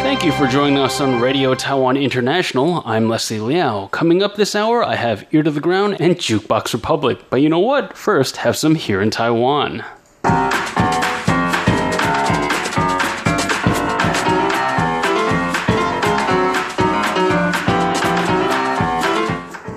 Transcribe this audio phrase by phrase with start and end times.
[0.02, 2.82] Thank you for joining us on Radio Taiwan International.
[2.86, 3.88] I'm Leslie Liao.
[3.88, 7.18] Coming up this hour, I have Ear to the Ground and Jukebox Republic.
[7.28, 7.94] But you know what?
[7.94, 9.84] First, have some here in Taiwan.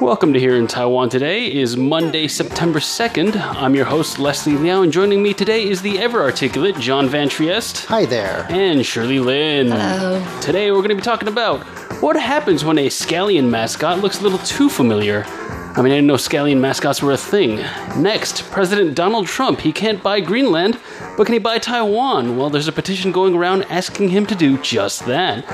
[0.09, 1.09] Welcome to Here in Taiwan.
[1.09, 3.39] Today is Monday, September 2nd.
[3.39, 7.29] I'm your host, Leslie Liao, and joining me today is the ever articulate John Van
[7.29, 7.85] Trieste.
[7.85, 8.47] Hi there.
[8.49, 9.67] And Shirley Lin.
[9.67, 10.39] Hello.
[10.41, 11.61] Today we're going to be talking about
[12.01, 15.25] what happens when a scallion mascot looks a little too familiar.
[15.71, 17.57] I mean, I didn't know scallion mascots were a thing.
[17.95, 19.61] Next, President Donald Trump.
[19.61, 20.79] He can't buy Greenland,
[21.15, 22.37] but can he buy Taiwan?
[22.37, 25.45] Well, there's a petition going around asking him to do just that.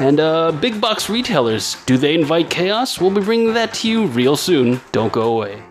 [0.00, 3.00] And uh, big box retailers, do they invite chaos?
[3.00, 4.80] We'll be bringing that to you real soon.
[4.92, 5.62] Don't go away.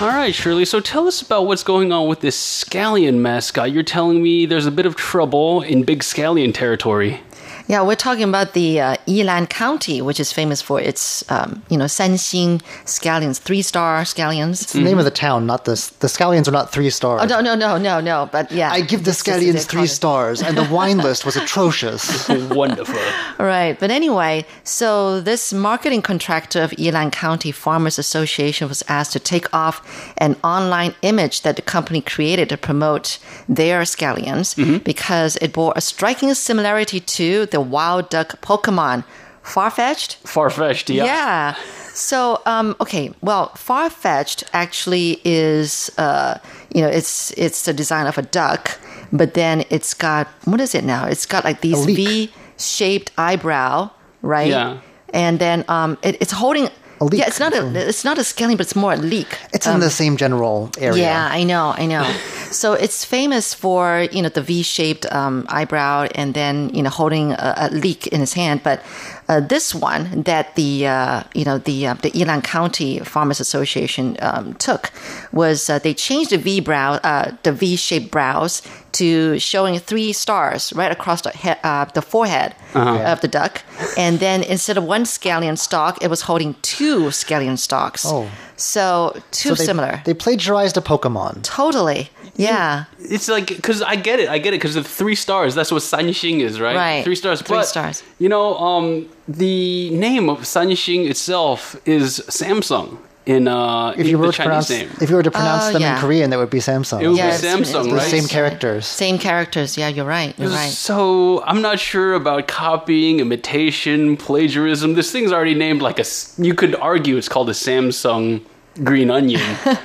[0.00, 0.64] All right, Shirley.
[0.64, 3.72] So tell us about what's going on with this scallion mascot.
[3.72, 7.20] You're telling me there's a bit of trouble in big scallion territory.
[7.66, 11.78] Yeah, we're talking about the uh, Yilan County, which is famous for its, um, you
[11.78, 14.62] know, Sanxing scallions, three-star scallions.
[14.62, 15.88] It's the name of the town, not this.
[15.88, 17.22] The scallions are not three stars.
[17.22, 18.28] Oh no, no, no, no, no!
[18.30, 21.24] But yeah, I give the this is- they scallions three stars, and the wine list
[21.24, 22.28] was atrocious.
[22.28, 23.00] Wonderful.
[23.38, 29.18] Right, but anyway, so this marketing contractor of Yilan County Farmers Association was asked to
[29.18, 29.80] take off
[30.18, 34.54] an online image that the company created to promote their scallions
[34.84, 39.04] because it bore a striking similarity to the wild duck Pokemon
[39.42, 40.14] Farfetch'd?
[40.26, 41.04] Far fetched, yeah.
[41.04, 41.54] Yeah.
[41.92, 46.38] So, um, okay, well, Farfetch'd actually is, uh,
[46.74, 48.80] you know, it's it's the design of a duck,
[49.12, 51.06] but then it's got what is it now?
[51.06, 51.84] It's got like these.
[51.84, 53.90] V-shaped eyebrow,
[54.22, 54.48] right?
[54.48, 54.80] Yeah.
[55.12, 56.68] And then um, it, it's holding.
[57.00, 57.20] A leek.
[57.20, 59.38] Yeah, it's not a it's not a scallion, but it's more a leek.
[59.52, 61.02] It's in the same general area.
[61.02, 62.04] Yeah, I know, I know.
[62.50, 67.32] so it's famous for you know the V-shaped um, eyebrow and then you know holding
[67.32, 68.62] a, a leek in his hand.
[68.62, 68.82] But
[69.28, 74.16] uh, this one that the uh, you know the uh, the Yilan County Farmers Association
[74.20, 74.90] um, took
[75.32, 78.62] was uh, they changed the V brow uh, the V-shaped brows
[78.94, 83.62] to showing three stars right across the he- uh, the forehead of the duck,
[83.96, 88.04] and then instead of one scallion stalk, it was holding two scallion stalks.
[88.06, 88.28] Oh.
[88.56, 90.00] So too So they, similar.
[90.04, 91.42] They plagiarized a Pokemon.
[91.42, 92.10] Totally.
[92.36, 92.84] Yeah.
[92.98, 95.54] It's like because I get it, I get it because the three stars.
[95.54, 96.76] That's what Sanxing is, right?
[96.76, 97.04] Right.
[97.04, 97.42] Three stars.
[97.42, 98.02] Three but, stars.
[98.18, 104.26] You know, um, the name of Sanxing itself is Samsung in uh If you were
[104.26, 104.90] the to Chinese pronounce, name.
[105.00, 105.94] if you were to pronounce Oh, them yeah.
[105.94, 107.00] in Korean, that would be Samsung.
[107.02, 108.10] It would Yeah, be Samsung, it's the right?
[108.10, 108.86] same characters.
[108.86, 109.78] Same characters.
[109.78, 110.34] Yeah, you're right.
[110.38, 110.70] You're right.
[110.70, 114.94] So I'm not sure about copying, imitation, plagiarism.
[114.94, 116.04] This thing's already named like a.
[116.38, 118.42] You could argue it's called a Samsung
[118.82, 119.40] green onion.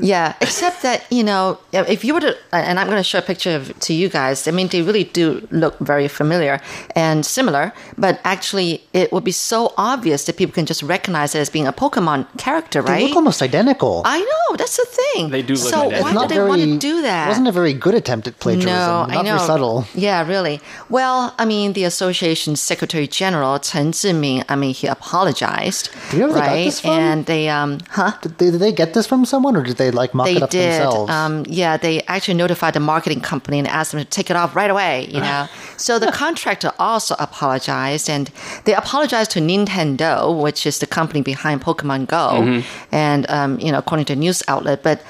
[0.00, 3.22] Yeah, except that, you know, if you were to, and I'm going to show a
[3.22, 6.62] picture of, to you guys, I mean, they really do look very familiar
[6.96, 11.40] and similar, but actually, it would be so obvious that people can just recognize it
[11.40, 13.00] as being a Pokemon character, right?
[13.00, 14.00] They look almost identical.
[14.06, 15.28] I know, that's the thing.
[15.28, 16.02] They do look So identical.
[16.02, 17.26] why It's do they want to do that?
[17.26, 18.72] It wasn't a very good attempt at plagiarism.
[18.72, 19.36] No, not I know.
[19.36, 19.84] very subtle.
[19.94, 20.62] Yeah, really.
[20.88, 26.22] Well, I mean, the association's Secretary General Chen Ziming, I mean, he apologized, Do you
[26.22, 26.64] know where they got right?
[26.64, 26.90] this from?
[26.92, 28.12] And they, um, huh?
[28.22, 30.42] Did they, did they get this from someone, or did they like mock They it
[30.42, 30.72] up did.
[30.72, 31.10] themselves?
[31.10, 34.54] Um, yeah, they actually notified the marketing company and asked them to take it off
[34.56, 35.06] right away.
[35.06, 38.30] You know, so the contractor also apologized, and
[38.64, 43.78] they apologized to Nintendo, which is the company behind Pokemon Go, and um, you know,
[43.78, 44.82] according to a news outlet.
[44.82, 45.02] But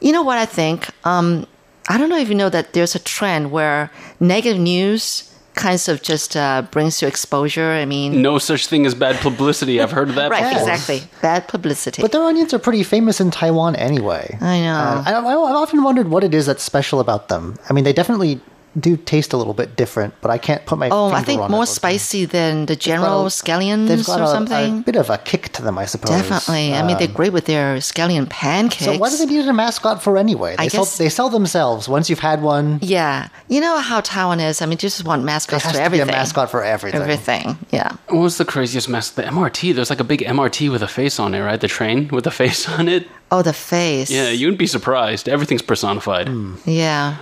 [0.00, 0.88] you know what I think?
[1.04, 1.46] Um,
[1.88, 6.02] I don't know if you know that there's a trend where negative news kinds of
[6.02, 7.72] just uh, brings you exposure.
[7.72, 9.80] I mean, no such thing as bad publicity.
[9.80, 10.30] I've heard of that.
[10.30, 10.42] right?
[10.54, 10.70] before.
[10.70, 12.02] Exactly, bad publicity.
[12.02, 14.38] but their onions are pretty famous in Taiwan anyway.
[14.40, 14.72] I know.
[14.74, 17.56] Uh, I, I- I've often wondered what it is that's special about them.
[17.68, 18.40] I mean, they definitely
[18.78, 21.50] do taste a little bit different, but I can't put my Oh, finger I think
[21.50, 21.66] more it.
[21.66, 24.78] spicy than the They've got general a- scallions They've got or a, something.
[24.78, 26.10] a bit of a kick to them, I suppose.
[26.10, 26.74] Definitely.
[26.74, 28.84] I mean, they're Um, great with their scallion pancakes.
[28.84, 30.54] So why do they need a mascot for anyway?
[30.56, 31.88] They I sell guess- they sell themselves.
[31.88, 33.28] Once you've had one, Yeah.
[33.48, 34.62] You know how Taiwan is.
[34.62, 36.06] I mean, you just want there mascots has for to everything.
[36.06, 37.00] be a mascot for everything.
[37.00, 37.58] Everything.
[37.72, 37.92] Yeah.
[38.08, 39.10] What was the craziest mess?
[39.10, 39.72] The MRT.
[39.74, 41.60] There's like a big MRT with a face on it, right?
[41.60, 43.08] The train with a face on it.
[43.32, 44.10] Oh, the face.
[44.10, 45.28] Yeah, you wouldn't be surprised.
[45.28, 46.28] Everything's personified.
[46.28, 46.54] Hmm.
[46.64, 47.14] Yeah.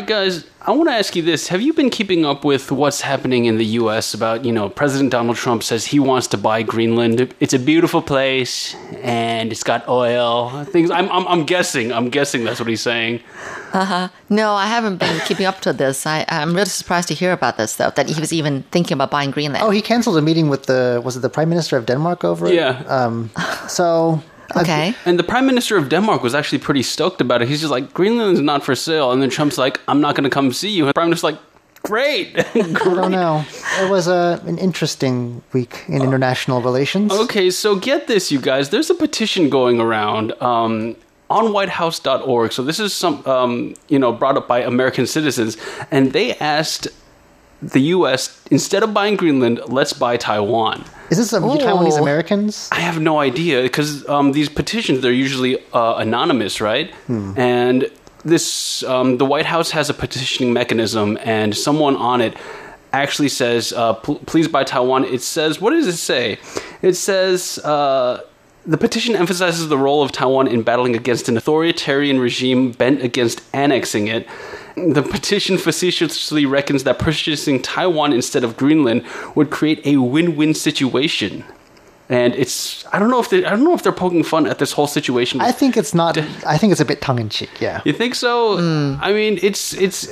[0.00, 1.48] Right, right, guys, I want to ask you this.
[1.48, 4.14] Have you been keeping up with what's happening in the U.S.
[4.14, 7.34] about, you know, President Donald Trump says he wants to buy Greenland?
[7.40, 10.64] It's a beautiful place and it's got oil.
[10.64, 10.90] Things.
[10.90, 11.92] I'm, I'm, I'm guessing.
[11.92, 13.20] I'm guessing that's what he's saying.
[14.28, 16.06] No, I haven't been keeping up to this.
[16.06, 19.10] I, I'm really surprised to hear about this, though, that he was even thinking about
[19.10, 19.64] buying Greenland.
[19.64, 22.46] Oh, he canceled a meeting with the was it the Prime Minister of Denmark over
[22.46, 22.54] it?
[22.54, 22.82] Yeah.
[22.88, 23.30] Um.
[23.68, 24.94] So I- okay.
[25.04, 27.48] And the Prime Minister of Denmark was actually pretty stoked about it.
[27.48, 29.12] He's just like, Greenland's not for sale.
[29.12, 30.84] And then Trump's like, I'm not going to come see you.
[30.84, 31.38] And the Prime Minister's like,
[31.82, 32.38] great.
[32.38, 33.44] I don't know.
[33.80, 37.12] It was a an interesting week in international relations.
[37.12, 38.70] Okay, so get this, you guys.
[38.70, 40.96] There's a petition going around um,
[41.28, 42.52] on WhiteHouse.org.
[42.52, 45.56] So this is some, um, you know, brought up by American citizens,
[45.90, 46.88] and they asked
[47.62, 48.42] the U.S.
[48.50, 50.84] instead of buying Greenland, let's buy Taiwan.
[51.10, 52.68] Is this some Taiwanese Americans?
[52.72, 56.92] I have no idea because um, these petitions they're usually uh, anonymous, right?
[57.08, 57.90] And
[58.24, 62.36] this um, the White House has a petitioning mechanism, and someone on it
[62.92, 66.38] actually says, uh, pl- "Please buy Taiwan." It says, "What does it say?"
[66.82, 67.58] It says.
[67.58, 68.22] Uh,
[68.66, 73.40] the petition emphasizes the role of Taiwan in battling against an authoritarian regime bent against
[73.54, 74.26] annexing it.
[74.76, 81.44] The petition facetiously reckons that purchasing Taiwan instead of Greenland would create a win-win situation.
[82.08, 84.58] And it's I don't know if they I don't know if they're poking fun at
[84.58, 85.40] this whole situation.
[85.40, 86.18] I think it's not.
[86.44, 87.50] I think it's a bit tongue in cheek.
[87.60, 87.82] Yeah.
[87.84, 88.56] you think so?
[88.58, 88.94] Hmm.
[89.00, 90.08] I mean, it's it's.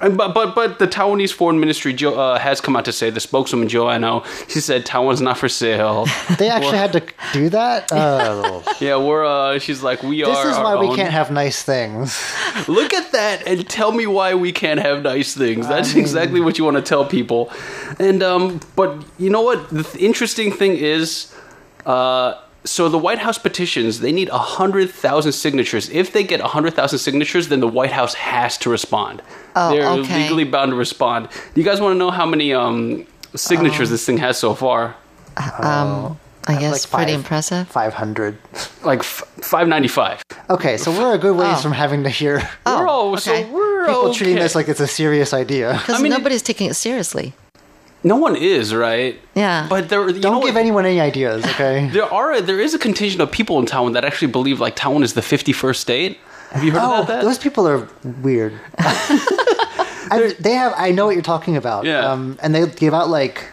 [0.00, 3.10] And- But but but the Taiwanese foreign ministry jo, uh, has come out to say
[3.10, 6.06] the spokeswoman Joanna she said Taiwan's not for sale.
[6.38, 7.02] They actually had to
[7.32, 7.90] do that.
[7.92, 10.44] Oh, yeah, we're uh she's like we this are.
[10.46, 12.18] This is why we can't have nice things.
[12.68, 15.66] Look at that and tell me why we can't have nice things.
[15.68, 17.50] That's exactly what you want to tell people.
[17.98, 19.68] And um, but you know what?
[19.70, 21.32] The th- interesting thing is,
[21.86, 22.34] uh,
[22.66, 25.88] so the White House petitions they need a hundred thousand signatures.
[25.90, 29.22] If they get a hundred thousand signatures, then the White House has to respond.
[29.54, 30.22] Oh, They're okay.
[30.24, 31.28] legally bound to respond.
[31.54, 34.96] Do you guys want to know how many um signatures this thing has so far?
[35.58, 36.18] Um,
[36.48, 37.20] I guess like pretty five.
[37.20, 37.68] impressive.
[37.68, 38.38] Five hundred.
[38.84, 40.22] Like f- five ninety five.
[40.48, 41.62] Okay, so we're a good ways Oh.
[41.62, 43.20] from having to hear we're all okay.
[43.20, 44.16] so we're people okay.
[44.18, 45.72] treating this like it's a serious idea.
[45.80, 47.34] Because I mean, it- nobody's taking it seriously.
[48.04, 49.20] No one is right.
[49.34, 49.66] Yeah.
[49.68, 50.60] But there, you Don't know give what?
[50.60, 51.88] anyone any ideas, okay?
[51.92, 55.02] There are there is a contingent of people in Taiwan that actually believe like Taiwan
[55.02, 56.18] is the fifty first state.
[56.50, 57.22] Have you heard oh, about that?
[57.24, 57.88] those people are
[58.22, 58.52] weird.
[58.78, 60.72] I, they have.
[60.76, 61.84] I know what you're talking about.
[61.84, 62.10] Yeah.
[62.10, 63.44] Um, and they give out like,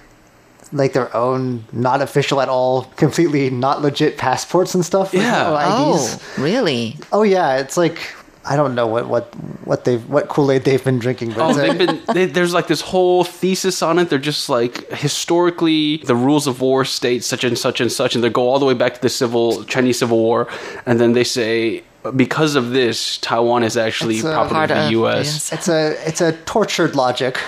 [0.72, 5.13] like their own not official at all, completely not legit passports and stuff.
[5.13, 5.51] like, Yeah.
[5.51, 6.38] or oh, IDs.
[6.38, 6.98] really?
[7.12, 7.98] Oh yeah, it's like
[8.45, 9.34] I don't know what what
[9.66, 12.01] what they have what Kool Aid they've been drinking, but Oh, they've been.
[12.13, 14.10] They, there's like this whole thesis on it.
[14.10, 18.24] They're just like historically, the rules of war state such and such and such, and
[18.24, 20.48] they go all the way back to the civil Chinese Civil War,
[20.86, 21.84] and then they say
[22.16, 25.25] because of this, Taiwan is actually It's, property Part of the U.S.
[25.25, 25.54] yes.
[25.54, 27.38] it's a it's a tortured logic.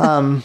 [0.00, 0.42] Um,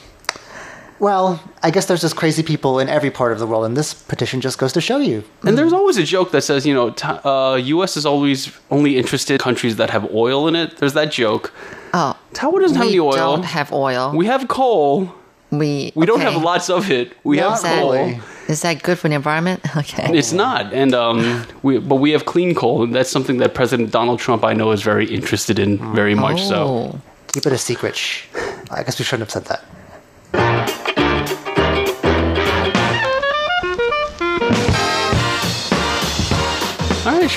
[1.02, 3.92] well, I guess there's just crazy people in every part of the world, and this
[3.94, 5.24] petition just goes to show you.
[5.44, 7.98] And there's always a joke that says, you know, Ta- uh, U.S.
[7.98, 10.78] is always only interested in countries that have oil in it.
[10.78, 11.52] There's that joke.
[11.96, 13.14] Oh, Taiwan doesn't have we any oil.
[13.16, 14.14] don't have oil.
[14.16, 15.12] we have coal.
[15.50, 16.32] we We don't okay.
[16.32, 17.14] have lots of it.
[17.24, 17.94] We Not have Is that, coal.
[17.94, 18.22] really.
[18.48, 19.60] is that good for the environment?
[19.76, 20.16] Okay.
[20.16, 23.90] It's not, and um, we but we have clean coal, and that's something that President
[23.90, 26.58] Donald Trump I know is very interested in, very much so.
[26.94, 27.02] Oh.
[27.34, 27.96] Keep it a secret.
[27.96, 28.26] Shh.
[28.70, 29.64] I guess we shouldn't have said that.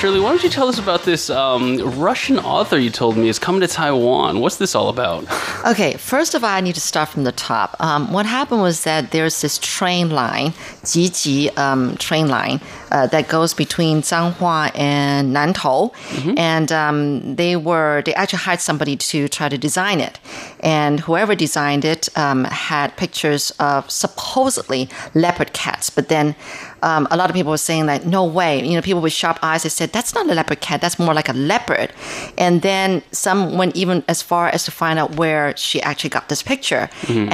[0.05, 3.39] Shirley, why don't you tell us about this um, Russian author you told me is
[3.39, 4.39] coming to Taiwan?
[4.39, 5.25] What's this all about?
[5.65, 7.75] Okay, first of all, I need to start from the top.
[7.79, 10.51] Um, what happened was that there's this train line,
[10.83, 15.91] Jiji um, train line, uh, that goes between Zhanghua and Nantou,
[16.37, 20.19] and um, they were they actually hired somebody to try to design it,
[20.59, 26.35] and whoever designed it um, had pictures of supposedly leopard cats, but then.
[26.89, 29.37] Um, a lot of people were saying that no way, you know, people with sharp
[29.41, 29.63] eyes.
[29.63, 31.89] They said that's not a leopard cat, that's more like a leopard.
[32.37, 36.29] And then some went even as far as to find out where she actually got
[36.29, 36.85] this picture,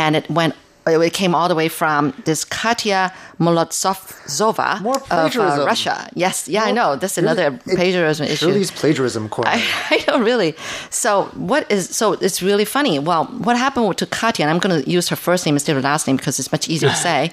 [0.02, 0.56] and it went.
[0.88, 5.66] It came all the way from this Katya Molotsovzova More of uh.
[5.66, 6.10] Russia.
[6.16, 6.96] Yes, yeah, I know.
[6.96, 8.48] That's another It- plagiarism issue.
[8.48, 9.52] Shirley's plagiarism corner.
[9.54, 10.56] I, I know, really.
[10.90, 12.14] So what is so?
[12.14, 13.00] It's really funny.
[13.00, 14.46] Well, what happened to Katya?
[14.46, 16.68] And I'm going to use her first name instead of last name because it's much
[16.68, 17.32] easier to say.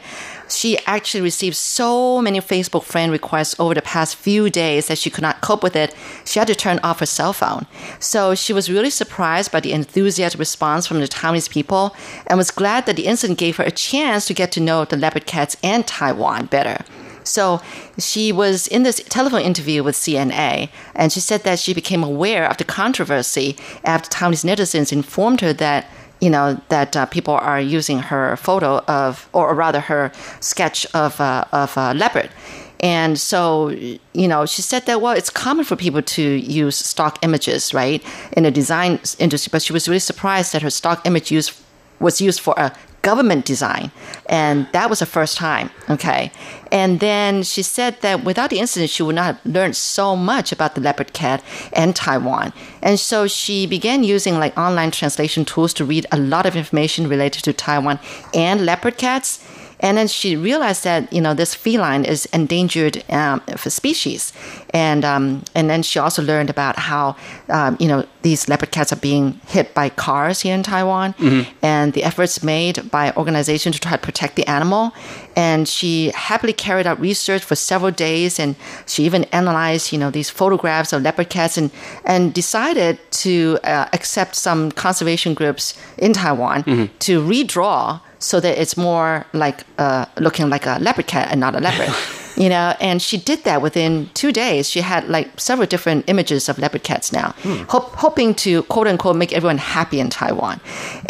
[0.51, 5.11] She actually received so many Facebook friend requests over the past few days that she
[5.11, 5.95] could not cope with it.
[6.25, 7.67] She had to turn off her cell phone.
[8.01, 11.95] So she was really surprised by the enthusiastic response from the Taiwanese people
[12.27, 14.97] and was glad that the incident gave her a chance to get to know the
[14.97, 16.85] leopard cats and Taiwan better.
[17.25, 17.61] So
[17.99, 22.49] she was in this telephone interview with CNA, and she said that she became aware
[22.49, 25.87] of the controversy after Taiwanese netizens informed her that
[26.21, 31.21] you know that uh, people are using her photo of, or rather her sketch of
[31.21, 32.31] uh, of a leopard.
[32.81, 37.19] And so, you know, she said that, well, it's common for people to use stock
[37.23, 38.01] images, right,
[38.33, 41.61] in the design industry, but she was really surprised that her stock image use
[41.99, 43.91] was used for a government design.
[44.27, 45.71] And that was the first time.
[45.89, 46.33] Okay.
[46.71, 50.53] And then she said that without the incident, she would not have learned so much
[50.53, 52.53] about the leopard cat and Taiwan.
[52.83, 57.09] And so she began using like online translation tools to read a lot of information
[57.09, 57.99] related to Taiwan
[58.35, 59.45] and leopard cats.
[59.81, 64.33] And then she realized that you know this feline is endangered um, for species,
[64.71, 67.17] and um, and then she also learned about how
[67.49, 71.15] um, you know these leopard cats are being hit by cars here in Taiwan,
[71.63, 74.93] and the efforts made by organizations to try to protect the animal.
[75.37, 78.57] And she happily carried out research for several days, and
[78.87, 81.71] she even analyzed you know these photographs of leopard cats, and
[82.05, 86.65] and decided to uh, accept some conservation groups in Taiwan
[86.99, 91.55] to redraw so that it's more like uh, looking like a leopard cat and not
[91.55, 91.95] a leopard.
[92.39, 94.71] you know, and she did that within two days.
[94.71, 97.35] She had like several different images of leopard cats now,
[97.73, 100.61] Hop- hoping to quote unquote make everyone happy in Taiwan.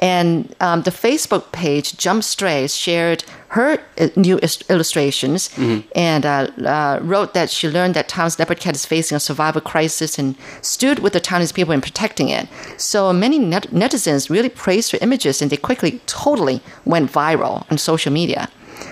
[0.01, 0.29] And
[0.61, 5.51] um, the Facebook page Jump Strays shared her uh, new illustrations
[5.95, 9.61] and uh, uh, wrote that she learned that Taiwan's leopard cat is facing a survival
[9.61, 12.47] crisis and stood with the Taiwanese people in protecting it.
[12.77, 17.79] So many net- netizens really praised her images and they quickly, totally went viral on
[17.79, 18.49] social media.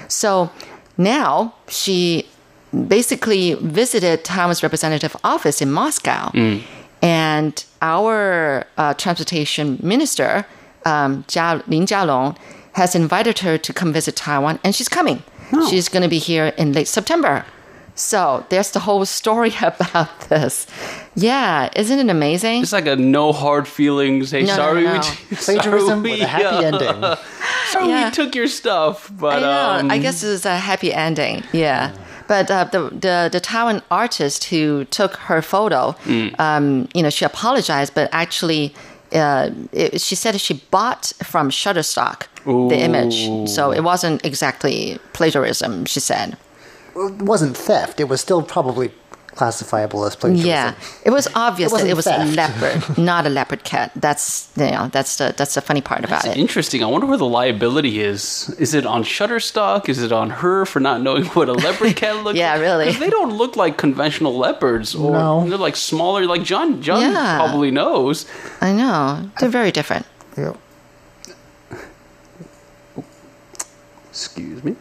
[0.08, 0.50] So
[0.96, 2.26] now she
[2.88, 6.30] basically visited Taiwan's representative office in Moscow.
[7.02, 10.46] And our uh, transportation minister,
[10.84, 12.36] um, Jia, Lin Jialong,
[12.72, 15.22] has invited her to come visit Taiwan, and she's coming.
[15.70, 17.44] She's going to be here in late September.
[17.96, 20.66] So there's the whole story about this.
[21.14, 22.62] Yeah, isn't it amazing?
[22.62, 24.30] It's like a no hard feelings.
[24.30, 24.92] Hey, No, no, sorry, no.
[24.92, 24.98] we
[25.36, 27.16] Plagiarism sorry, with a happy uh, ending.
[27.70, 28.04] Sorry, Yeah.
[28.04, 29.80] we took your stuff, but I know.
[29.80, 31.42] um, I guess it's a happy ending.
[31.52, 31.90] Yeah.
[32.28, 36.38] But uh, the, the the Taiwan artist who took her photo, Mm.
[36.40, 38.74] um, you know, she apologized, but actually,
[39.14, 43.16] uh, it, she said she bought from Shutterstock the image,
[43.48, 45.84] so it wasn't exactly plagiarism.
[45.86, 46.36] She said,
[46.96, 48.00] It wasn't theft.
[48.00, 48.90] It was still probably
[49.34, 50.46] classifiable as plagiarism.
[50.48, 50.72] "Yeah,
[51.04, 52.62] it was obvious It that it wasn't was a theft.
[52.62, 53.92] leopard, not a leopard cat.
[53.94, 56.82] That's you know, that's the that's the funny part about It's it." interesting.
[56.82, 58.48] I wonder where the liability is.
[58.58, 59.90] Is it on Shutterstock?
[59.90, 62.36] Is it on her for not knowing what a leopard cat looks like?
[62.36, 62.62] Yeah, like?
[62.62, 62.92] really.
[62.92, 65.46] They don't look like conventional leopards, or No.
[65.46, 66.24] they're like smaller.
[66.24, 67.36] Like John, John Yeah.
[67.36, 68.24] probably knows.
[68.62, 70.06] I know they're very different.
[70.38, 70.54] Yeah.
[74.08, 74.76] Excuse me.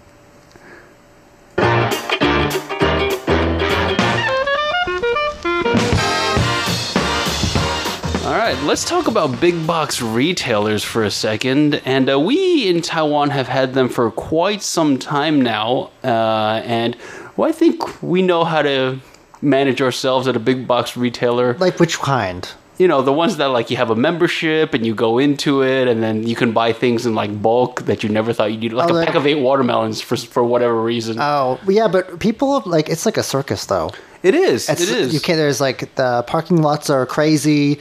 [8.26, 11.76] All right, let's talk about big box retailers for a second.
[11.86, 15.92] And uh, we in Taiwan have had them for quite some time now.
[16.04, 16.98] Uh, and
[17.38, 19.00] well, I think we know how to
[19.44, 21.54] manage ourselves at a big box retailer.
[21.60, 22.50] Like which kind?
[22.78, 25.88] you know the ones that like you have a membership and you go into it
[25.88, 28.74] and then you can buy things in like bulk that you never thought you'd need
[28.74, 32.20] like Oh, a like- pack of eight watermelons for for whatever reason Oh, yeah, but
[32.20, 33.92] people like it's like a circus though.
[34.26, 35.38] It is It's, it is You can't.
[35.38, 37.80] There's like the parking lots are crazy.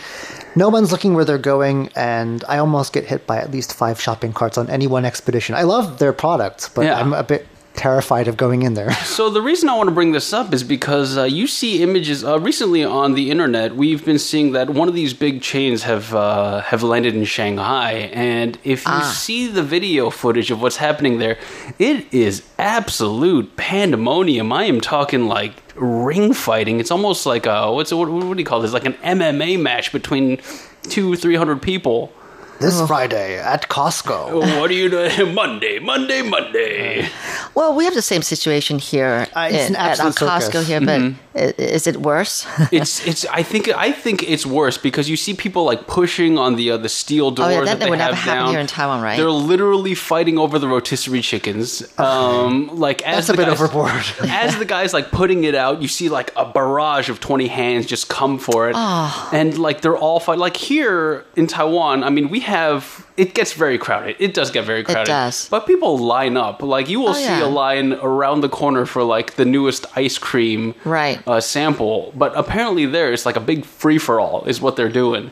[0.55, 4.01] No one's looking where they're going, and I almost get hit by at least five
[4.01, 5.55] shopping carts on any one expedition.
[5.55, 7.01] I love their products, but Yeah.
[7.01, 8.93] I'm a bit terrified of going in there.
[9.15, 12.25] So the reason I want to bring this up is because uh, you see images
[12.25, 13.75] uh, recently on the internet.
[13.75, 17.93] We've been seeing that one of these big chains have uh, have landed in Shanghai,
[18.13, 21.37] and if you see the video footage of what's happening there,
[21.79, 24.53] it is absolute pandemonium.
[24.53, 26.81] I am talking like ring fighting.
[26.81, 28.73] It's almost like a what's what, what do you call this?
[28.73, 30.41] Like an MMA match between
[30.83, 32.13] two three hundred people.
[32.61, 34.59] This Friday at Costco.
[34.61, 35.35] what are you doing?
[35.43, 37.09] Monday, Monday, Monday.
[37.55, 40.65] Well, we have the same situation here Uh, it's in- an at our absolute Costco
[40.65, 41.01] here, but
[41.35, 42.47] i- is it worse?
[42.73, 46.55] it's it's I think I think it's worse because you see people like pushing on
[46.57, 48.51] the uh, the steel doors Oh, yeah, that that, they would never have happen down.
[48.53, 49.17] here in Taiwan, right?
[49.19, 51.83] They're literally fighting over the rotisserie chickens.
[51.99, 54.05] Um, like as That's a the bit guys, overboard.
[54.31, 57.85] as the guys like putting it out, you see like a barrage of twenty hands
[57.87, 60.39] just come for it, and like they're all fight.
[60.39, 64.17] Like here in Taiwan, I mean, we have it gets very crowded.
[64.19, 65.07] It does get very crowded.
[65.07, 65.49] does.
[65.49, 66.63] But people line up.
[66.63, 67.45] Like you will Oh, see yeah.
[67.45, 71.19] a line around the corner for like the newest ice cream Right.
[71.27, 72.13] uh, sample.
[72.17, 75.31] But apparently there it's like a big free for all is what they're doing.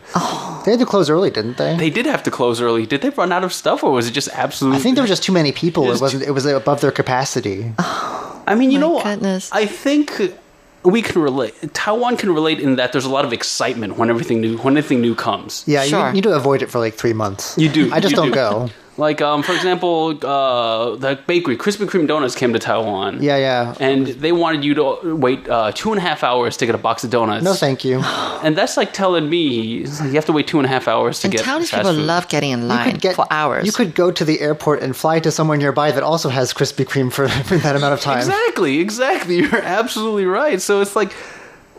[0.64, 1.76] They had to close early, didn't they?
[1.76, 2.86] They did have to close early.
[2.86, 4.78] Did they run out of stuff or was it just absolutely?
[4.78, 5.84] I think there were just too many people.
[5.84, 6.22] It Just- wasn't.
[6.24, 7.72] It was above their capacity.
[7.78, 9.50] I mean, you My know, goodness.
[9.52, 10.34] I think
[10.84, 11.54] we can relate.
[11.74, 15.00] Taiwan can relate in that there's a lot of excitement when everything new when anything
[15.00, 15.62] new comes.
[15.66, 16.06] Yeah, Sure.
[16.08, 17.56] you need to avoid it for like three months.
[17.56, 17.92] You do.
[17.92, 18.34] I just you don't do.
[18.34, 18.68] go.
[18.98, 23.22] Like, um, for example, uh, the bakery, Krispy Kreme donuts came to Taiwan.
[23.22, 23.74] Yeah, yeah.
[23.80, 26.78] And they wanted you to wait uh, two and a half hours to get a
[26.78, 27.42] box of donuts.
[27.42, 28.02] No, thank you.
[28.42, 31.20] And that's like telling me like you have to wait two and a half hours
[31.20, 32.04] to And get Taiwanese fast people food.
[32.04, 33.64] love getting in You line could get for hours.
[33.64, 36.84] You could go to the airport and fly to somewhere nearby that also has Krispy
[36.84, 38.18] Kreme for, for that amount of time.
[38.18, 39.36] Exactly, exactly.
[39.42, 40.60] You're absolutely right.
[40.60, 41.12] So it's like,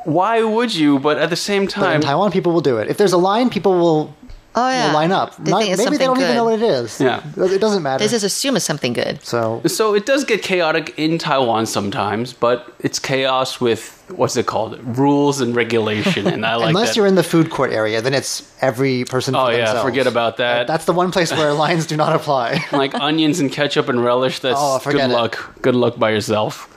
[0.06, 1.00] why would you?
[1.00, 2.90] But at the same But time, in Taiwan, people will do it.
[2.90, 4.16] If there's a line, people will,
[4.56, 5.36] oh yeah, will line up.
[5.38, 6.36] They Not- think it's maybe they something don't even good.
[6.36, 7.00] know what it is.
[7.02, 7.22] Yeah.
[7.38, 8.04] it doesn't matter.
[8.04, 9.24] They just assume it's something good.
[9.26, 14.46] so So it does get chaotic in Taiwan sometimes, but it's chaos with what's it
[14.46, 14.80] called?
[14.98, 16.96] Rules and regulation, and I like unless that.
[16.98, 19.36] you're in the food court area, then it's every person.
[19.36, 19.84] oh for yeah, themselves.
[19.90, 20.68] forget about that.
[20.68, 22.64] That's the one place where lines do not apply.
[22.72, 24.40] like onions and ketchup and relish.
[24.40, 25.14] That's Oh, good forget it.
[25.14, 25.62] luck.
[25.62, 26.70] Good luck by yourself.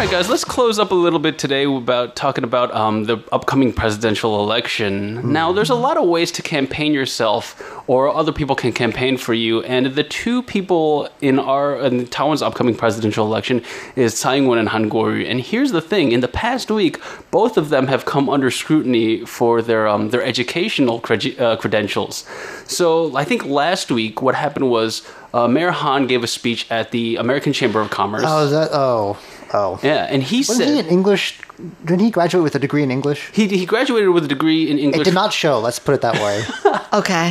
[0.00, 3.70] Right, guys, let's close up a little bit today about talking about um, the upcoming
[3.70, 5.30] presidential election.
[5.30, 9.34] Now, there's a lot of ways to campaign yourself, or other people can campaign for
[9.34, 9.62] you.
[9.64, 13.62] And the two people in our in Taiwan's upcoming presidential election
[13.94, 15.26] is Tsai Ing-wen and Han Kuo-yu.
[15.26, 16.98] And here's the thing: in the past week,
[17.30, 22.24] both of them have come under scrutiny for their um, their educational uh, credentials.
[22.64, 26.90] So, I think last week, what happened was uh, Mayor Han gave a speech at
[26.90, 28.24] the American Chamber of Commerce.
[28.24, 29.18] oh, is that oh
[29.52, 29.78] oh.
[29.82, 31.40] Yeah, and he Wasn't said he in English?
[31.84, 33.30] Didn't he graduate with a degree in English?
[33.32, 35.60] he, he graduated with a degree in English It did not show.
[35.60, 36.42] Let's put it that way.
[36.92, 37.30] Okay.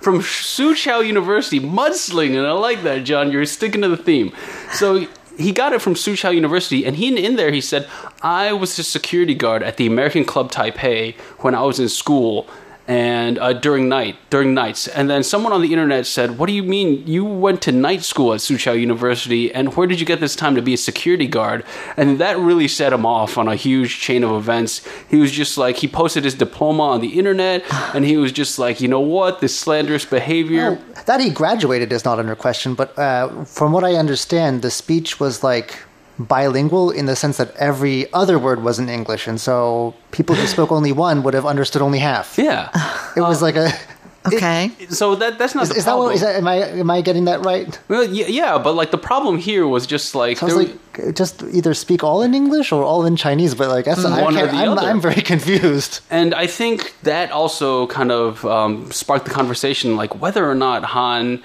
[0.00, 2.42] from Soochow University, mudslinging.
[2.46, 3.30] I like that, John.
[3.30, 4.32] You're sticking to the theme.
[4.72, 5.06] So
[5.36, 7.86] he got it from Soochow University, and he in there he said,
[8.22, 12.46] "I was a security guard at the American Club Taipei when I was in school."
[12.86, 16.52] And uh, during night, during nights, and then someone on the internet said, "What do
[16.52, 19.52] you mean you went to night school at Soochow University?
[19.54, 21.64] And where did you get this time to be a security guard?"
[21.96, 24.82] And that really set him off on a huge chain of events.
[25.08, 27.64] He was just like, he posted his diploma on the internet,
[27.94, 29.40] and he was just like, "You know what?
[29.40, 33.84] This slanderous behavior." Oh, that he graduated is not under question, but uh, from what
[33.84, 35.78] I understand, the speech was like
[36.18, 40.46] bilingual in the sense that every other word was in English, and so people who
[40.46, 42.38] spoke only one would have understood only half.
[42.38, 42.70] Yeah.
[43.16, 43.70] It was like a.
[44.26, 44.70] Okay.
[44.88, 46.06] So that that's not Is, the is that problem.
[46.06, 46.14] what?
[46.14, 46.36] Is that?
[46.36, 46.56] Am I?
[46.80, 47.78] Am I getting that right?
[47.88, 50.64] well, yeah, yeah, but like the problem here was just like, I was there-
[51.04, 54.22] like, just either speak all in English or all in Chinese, but like that's I
[54.22, 54.86] One or can't, the I'm, other.
[54.88, 56.00] I'm very confused.
[56.10, 60.84] and I think that also kind of um, sparked the conversation, like whether or not
[60.84, 61.42] Han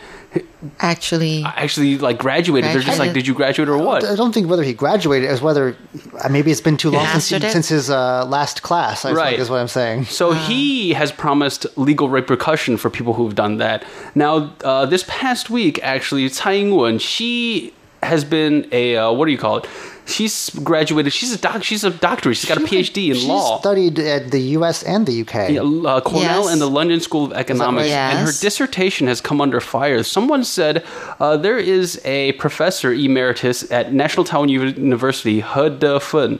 [0.81, 2.71] Actually, actually like graduated.
[2.71, 4.03] They're just like, did you graduate or what?
[4.03, 5.75] I don't think whether he graduated as whether
[6.21, 9.05] uh, maybe it's been too long since, he, since his uh, last class.
[9.05, 9.29] I Right.
[9.29, 10.05] think is what I'm saying.
[10.05, 13.85] So he has promised legal repercussion for people who've done that.
[14.15, 19.31] Now, uh, this past week, actually, Tsai Ing-wen, she has been a uh, what do
[19.31, 19.67] you call it?
[20.09, 21.13] She's graduated.
[21.13, 21.63] She's a doc.
[21.63, 22.33] She's a doctor.
[22.33, 23.59] She's got a PhD in she law.
[23.59, 24.81] studied at the U.S.
[24.83, 25.53] and the U.K.
[25.53, 26.51] Yeah, uh, Cornell Yes.
[26.51, 27.95] and the London School of Economics, right?
[27.95, 30.01] and her dissertation has come under fire.
[30.03, 30.83] Someone said
[31.19, 36.39] uh, there is a professor emeritus at National Taiwan U- University, He De-fun,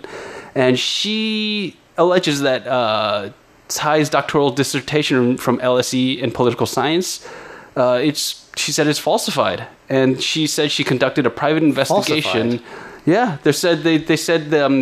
[0.56, 3.30] and she alleges that uh,
[3.68, 7.28] Tsai's doctoral dissertation from LSE in political science,
[7.76, 12.60] uh, it's she said it's falsified, and she said she conducted a private investigation.
[12.60, 12.89] Falsified?
[13.16, 14.76] Yeah, they said they they said um,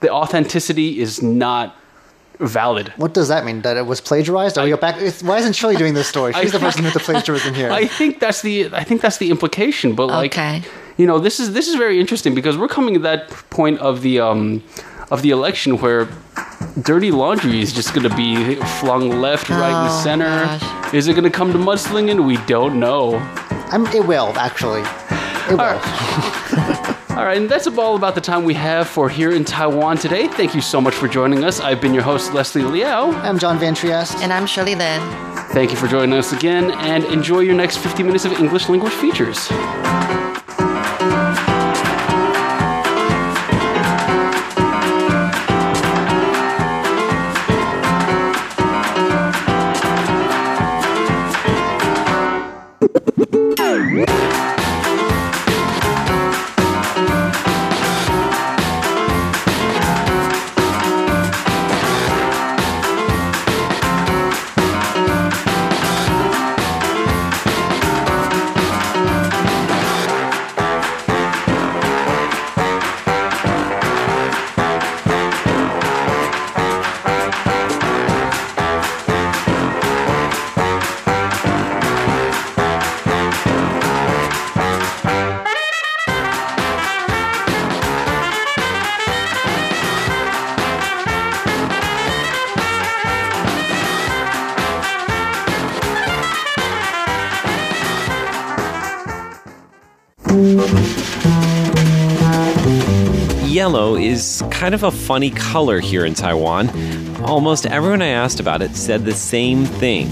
[0.00, 1.66] the authenticity is not
[2.38, 2.92] valid.
[2.96, 3.62] What does that mean?
[3.62, 4.56] That it was plagiarized?
[4.58, 4.96] Are we go back?
[5.22, 6.32] Why isn't Shirley doing this story?
[6.32, 7.70] She's the person with the plagiarism here.
[7.82, 9.94] I think that's the I think that's the implication.
[9.94, 10.62] But like, Okay.
[10.96, 14.00] you know, this is this is very interesting because we're coming to that point of
[14.02, 14.62] the um
[15.10, 16.08] of the election where
[16.82, 20.26] dirty laundry is just going to be flung left, right, and Oh, center.
[20.44, 20.94] gosh.
[20.94, 22.26] Is it going to come to mudslinging?
[22.26, 23.16] We don't know.
[23.72, 24.82] I'm, it will actually.
[25.50, 25.80] It will.
[27.16, 30.28] All right, and that's all about the time we have for here in Taiwan today.
[30.28, 31.60] Thank you so much for joining us.
[31.60, 33.10] I've been your host, Leslie Liao.
[33.22, 34.18] I'm John Van Trieste.
[34.18, 35.00] and I'm Shirley Lin.
[35.48, 38.92] Thank you for joining us again, and enjoy your next 50 minutes of English language
[38.92, 39.48] features.
[104.56, 106.70] Kind of a funny color here in Taiwan.
[107.22, 110.08] Almost everyone I asked about it said the same thing.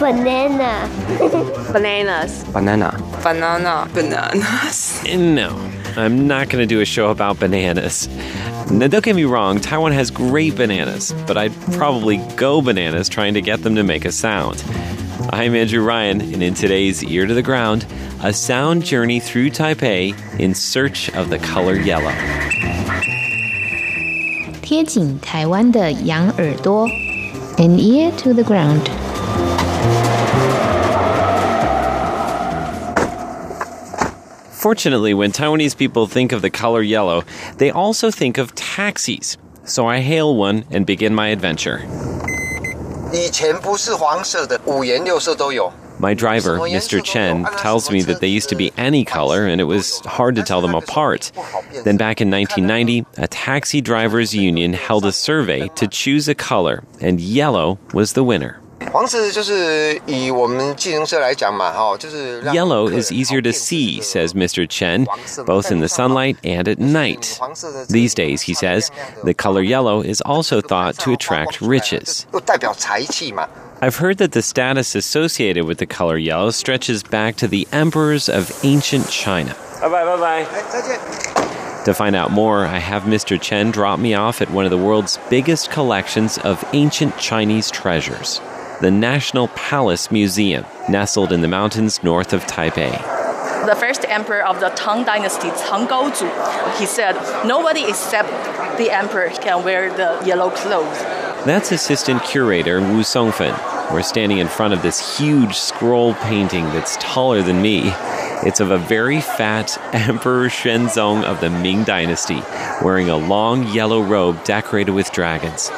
[0.00, 0.90] Banana.
[1.72, 2.42] Bananas.
[2.52, 2.98] Banana.
[3.22, 3.88] Banana.
[3.94, 5.00] Bananas.
[5.06, 5.54] And no,
[5.96, 8.08] I'm not going to do a show about bananas.
[8.68, 13.34] Now, don't get me wrong, Taiwan has great bananas, but I'd probably go bananas trying
[13.34, 14.64] to get them to make a sound.
[15.30, 17.86] I'm Andrew Ryan, and in today's Ear to the Ground,
[18.24, 22.83] a sound journey through Taipei in search of the color yellow.
[24.63, 26.87] 贴紧台湾的羊耳朵，
[27.57, 28.89] an ear to the ground。
[34.61, 37.23] Fortunately, when Taiwanese people think of the color yellow,
[37.57, 39.37] they also think of taxis.
[39.63, 41.79] So I hail one and begin my adventure.
[43.13, 45.71] 以前不是黄色的，五颜六色都有。
[46.04, 47.02] My driver, Mr.
[47.02, 50.42] Chen, tells me that they used to be any color and it was hard to
[50.42, 51.32] tell them apart.
[51.82, 56.84] Then back in 1990, a taxi drivers union held a survey to choose a color,
[57.00, 58.60] and yellow was the winner.
[58.93, 64.67] 黄色就是以我们计程车来讲嘛，哈，就是让 Yellow 客人 is easier to 好辨识 see, 这个 says Mr.
[64.67, 65.05] Chen,
[65.45, 67.37] both in the sunlight and at night.
[67.87, 68.89] These days, he says,
[69.23, 72.23] the color yellow is also thought to attract riches.
[72.33, 73.47] 又代表财气嘛。
[73.81, 78.27] I've heard that the status associated with the color yellow stretches back to the emperors
[78.27, 79.55] of ancient China.
[79.81, 80.45] Bye bye, bye bye.
[80.45, 80.99] 哎，再见。
[81.85, 83.39] To find out more, I have Mr.
[83.39, 88.41] Chen drop me off at one of the world's biggest collections of ancient Chinese treasures
[88.80, 92.92] the National Palace Museum, nestled in the mountains north of Taipei.
[93.66, 96.28] the first emperor of the Tang Dynasty, Tang Gaozu,
[96.78, 97.14] he said,
[97.46, 98.28] nobody except
[98.76, 100.98] the emperor can wear the yellow clothes.
[101.46, 103.52] That's assistant curator Wu Songfen.
[103.92, 107.92] We're standing in front of this huge scroll painting that's taller than me.
[108.46, 112.42] It's of a very fat Emperor Shenzong of the Ming Dynasty,
[112.82, 115.70] wearing a long yellow robe decorated with dragons.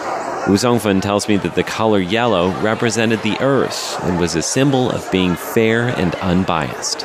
[0.49, 4.89] Wu Songfen tells me that the color yellow represented the earth and was a symbol
[4.93, 7.01] of being fair and unbiased.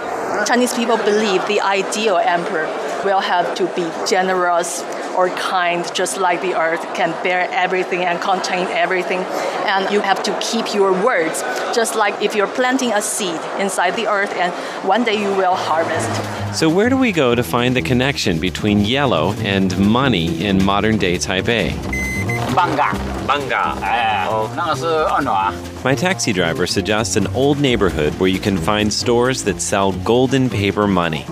[0.45, 2.67] Chinese people believe the ideal emperor
[3.03, 4.83] will have to be generous
[5.17, 9.21] or kind, just like the earth can bear everything and contain everything.
[9.65, 11.41] And you have to keep your words,
[11.75, 14.53] just like if you're planting a seed inside the earth, and
[14.87, 16.55] one day you will harvest.
[16.55, 20.99] So, where do we go to find the connection between yellow and money in modern
[20.99, 22.10] day Taipei?
[22.54, 22.94] 半嘎，
[23.26, 25.52] 半嘎，哎，那个是二暖。
[25.84, 30.48] My taxi driver suggests an old neighborhood where you can find stores that sell golden
[30.48, 31.24] paper money.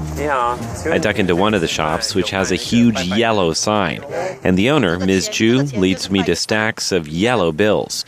[0.91, 4.01] I duck into one of the shops, which has a huge yellow sign,
[4.45, 5.29] and the owner, Ms.
[5.29, 8.05] Ju, leads me to stacks of yellow bills.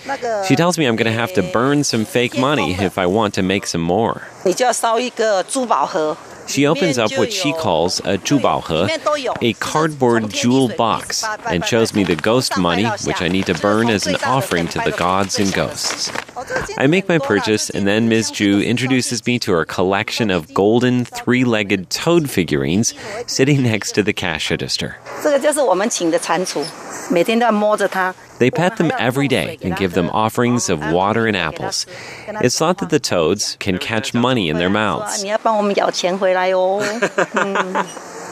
[0.46, 3.34] She tells me I'm going to have to burn some fake money if I want
[3.34, 4.22] to make some more.
[4.44, 6.16] 你就要烧一个珠宝盒。
[6.47, 8.89] She opens up what she calls a jubaohe,
[9.41, 13.89] a cardboard jewel box, and shows me the ghost money, which I need to burn
[13.89, 16.11] as an offering to the gods and ghosts.
[16.77, 18.31] I make my purchase, and then Ms.
[18.31, 22.93] Ju introduces me to her collection of golden three legged toad figurines
[23.27, 24.97] sitting next to the cash register.
[28.40, 28.76] 这个就是我们请的蟾蜍，每天都要摸着它。
[28.76, 31.86] They pet them every day and give them offerings of water and apples.
[32.42, 35.22] It's thought that the toads can catch money in their mouths.
[35.22, 36.82] 你 要帮我们咬钱回来哦。
[37.32, 37.74] 嗯，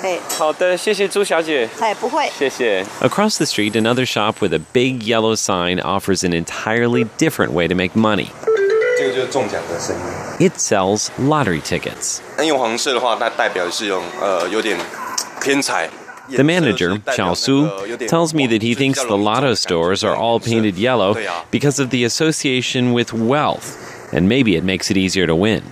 [0.03, 1.69] 哎，好的，谢谢朱小姐。
[1.81, 2.31] 哎，不会。
[2.39, 2.85] 谢谢.
[3.01, 7.67] Across the street, another shop with a big yellow sign offers an entirely different way
[7.67, 8.27] to make money.
[8.99, 10.49] 这个就是中奖的声音。
[10.51, 12.19] It sells lottery tickets.
[12.37, 14.77] 那用黄色的话，那代表是用呃有点
[15.41, 15.89] 偏财。
[16.31, 17.69] The manager, Xiao Su,
[18.07, 21.17] tells me that he thinks the lotto stores are all painted yellow
[21.51, 23.77] because of the association with wealth,
[24.11, 25.63] and maybe it makes it easier to win.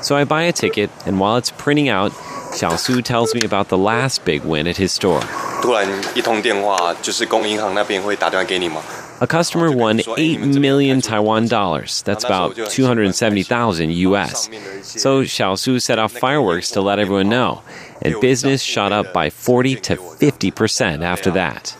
[0.00, 2.12] So I buy a ticket, and while it's printing out,
[2.56, 5.20] Xiao Su tells me about the last big win at his store.
[5.60, 8.80] 突然一通电话，就是公银行那边会打电话给你吗？
[9.21, 12.01] A customer won 8 million Taiwan dollars.
[12.03, 14.49] That's about 270,000 US.
[14.83, 17.61] So Xiaosu set off fireworks to let everyone know,
[18.01, 21.75] and business shot up by 40 to 50% after that.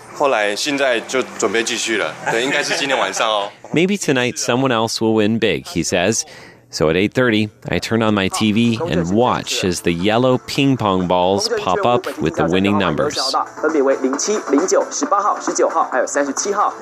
[3.73, 6.25] Maybe tonight someone else will win big, he says.
[6.75, 11.07] So at 8:30, I turn on my TV and watch as the yellow ping pong
[11.07, 13.15] balls pop up with the winning numbers.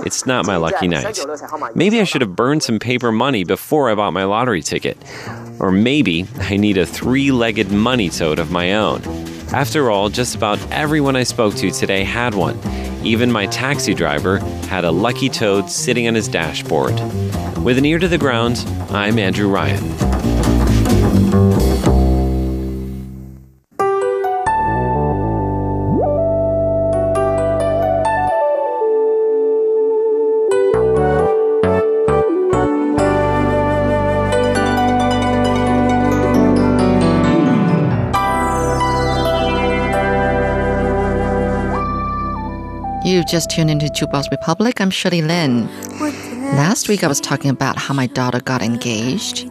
[0.03, 1.19] It's not my lucky night.
[1.75, 4.97] Maybe I should have burned some paper money before I bought my lottery ticket.
[5.59, 9.03] Or maybe I need a three-legged money toad of my own.
[9.53, 12.57] After all, just about everyone I spoke to today had one
[13.03, 14.37] even my taxi driver
[14.67, 16.93] had a lucky toad sitting on his dashboard.
[17.57, 20.32] With an ear to the ground, I'm Andrew Ryan.
[43.33, 44.79] Just tuned into Jukebox Republic.
[44.79, 45.67] I'm Shirley Lin.
[46.55, 49.49] Last week I was talking about how my daughter got engaged.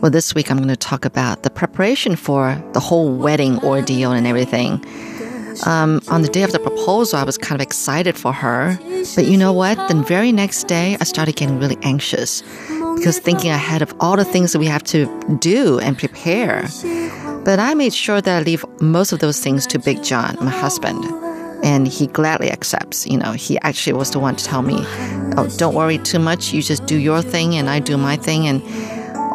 [0.00, 4.12] Well, this week I'm going to talk about the preparation for the whole wedding ordeal
[4.12, 4.84] and everything.
[5.66, 8.78] Um, on the day of the proposal, I was kind of excited for her.
[9.16, 9.78] But you know what?
[9.88, 12.40] The very next day, I started getting really anxious
[12.94, 15.06] because thinking ahead of all the things that we have to
[15.40, 16.68] do and prepare.
[17.44, 20.52] But I made sure that I leave most of those things to Big John, my
[20.52, 21.23] husband.
[21.64, 23.06] And he gladly accepts.
[23.06, 24.76] You know, he actually was the one to tell me,
[25.36, 26.52] oh, don't worry too much.
[26.52, 28.46] You just do your thing and I do my thing.
[28.46, 28.62] And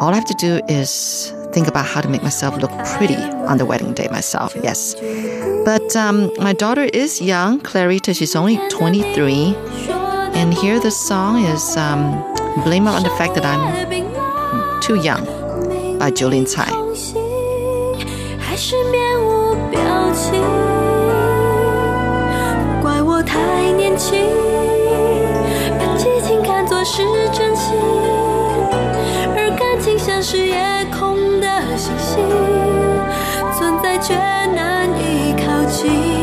[0.00, 3.16] all I have to do is think about how to make myself look pretty
[3.50, 4.56] on the wedding day myself.
[4.62, 4.94] Yes.
[5.64, 8.14] But um, my daughter is young, Clarita.
[8.14, 9.54] She's only 23.
[10.32, 12.22] And here the song is um,
[12.64, 15.26] Blame It on the Fact That I'm Too Young
[15.98, 16.70] by Jolin Tsai.
[24.00, 24.18] 情，
[25.78, 27.76] 把激情看作是真心，
[29.36, 30.56] 而感情像是夜
[30.90, 32.24] 空的星星，
[33.52, 36.19] 存在却难以靠近。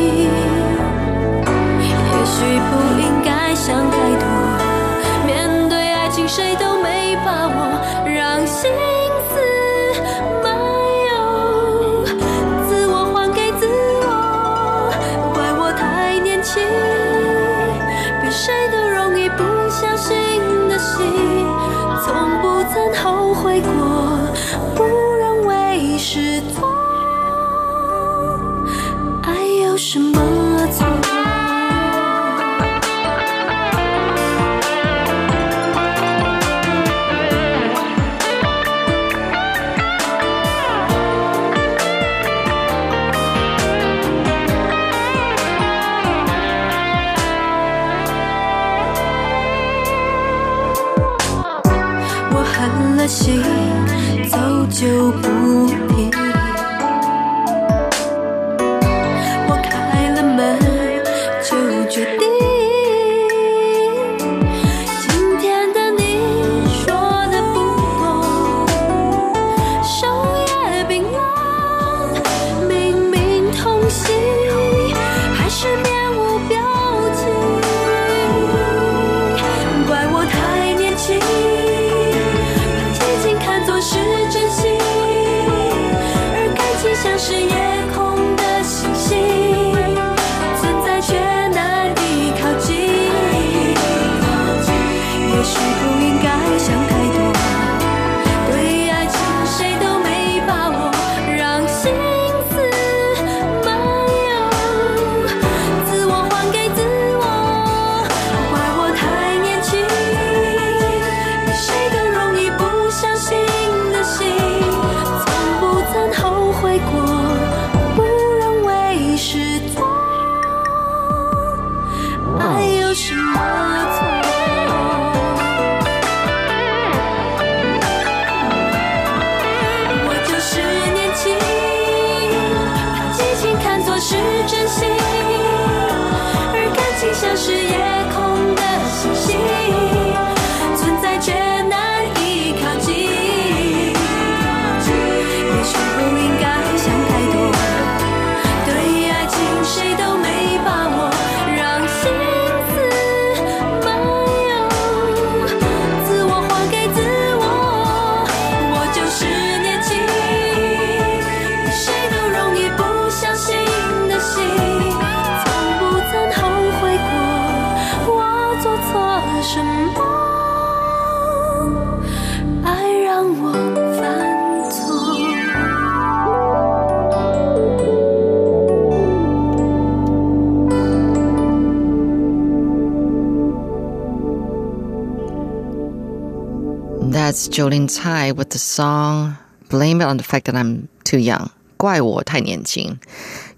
[187.10, 189.38] That's Jolin Tsai with the song
[189.70, 191.50] Blame It on the Fact That I'm Too Young.
[191.78, 192.98] 怪我太年轻.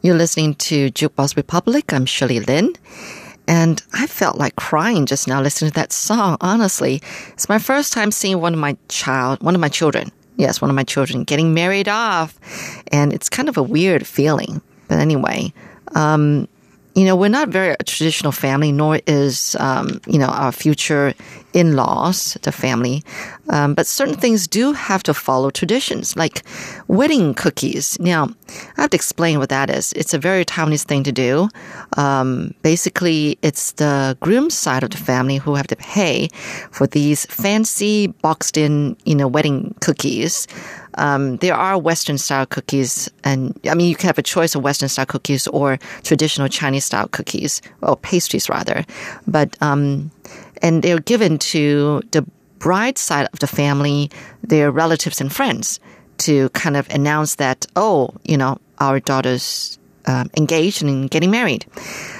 [0.03, 1.93] You're listening to Jukebox Republic.
[1.93, 2.75] I'm Shirley Lin.
[3.49, 7.03] And I felt like crying just now listening to that song, honestly.
[7.33, 10.13] It's my first time seeing one of my child, one of my children.
[10.37, 12.39] Yes, one of my children getting married off.
[12.93, 14.61] And it's kind of a weird feeling.
[14.87, 15.53] But anyway,
[15.97, 16.47] um,
[16.95, 21.15] you know, we're not very a traditional family, nor is, um, you know, our future
[21.53, 23.03] in laws, the family.
[23.49, 26.43] Um, but certain things do have to follow traditions, like
[26.89, 27.99] wedding cookies.
[28.01, 28.29] Now,
[28.77, 29.93] I have to explain what that is.
[29.95, 31.49] It's a very Taiwanese thing to do.
[31.97, 36.29] Um, basically, it's the groom's side of the family who have to pay
[36.71, 40.47] for these fancy boxed in, you know, wedding cookies.
[40.95, 44.63] Um, there are Western style cookies, and I mean, you can have a choice of
[44.63, 48.85] Western style cookies or traditional Chinese style cookies, or pastries rather.
[49.27, 50.11] But, um,
[50.63, 52.27] and they're given to the
[52.59, 54.11] bride side of the family,
[54.43, 55.81] their relatives and friends
[56.19, 61.65] to kind of announce that, oh, you know, our daughter's um, engaged and getting married.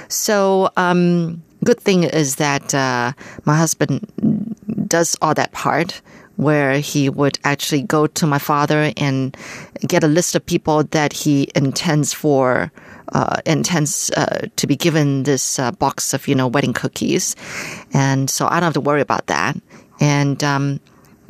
[0.07, 3.13] So, um, good thing is that uh,
[3.45, 4.11] my husband
[4.87, 6.01] does all that part
[6.41, 9.37] where he would actually go to my father and
[9.87, 12.71] get a list of people that he intends for
[13.13, 17.35] uh, intends uh, to be given this uh, box of you know wedding cookies,
[17.93, 19.55] and so I don't have to worry about that.
[19.99, 20.79] And um,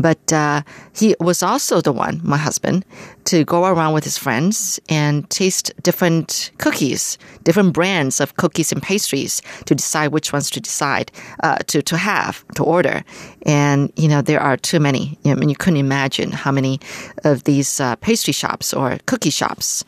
[0.02, 0.62] but uh,
[0.94, 2.86] he was also the one, my husband,
[3.26, 8.82] to go around with his friends and taste different cookies, different brands of cookies and
[8.82, 11.12] pastries to decide which ones to decide
[11.44, 13.04] uh, to to have to order.
[13.46, 15.18] And you know there are too many.
[15.26, 16.80] I mean, you couldn't imagine how many
[17.24, 19.84] of these uh, pastry shops or cookie shops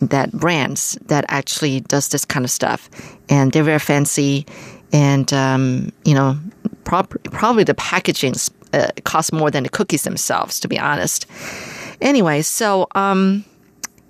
[0.00, 2.88] that brands that actually does this kind of stuff,
[3.28, 4.46] and they're very fancy,
[4.92, 6.38] and um, you know,
[6.84, 8.34] probably the packaging
[8.72, 11.26] uh, costs more than the cookies themselves, to be honest.
[12.00, 13.44] Anyway, so um,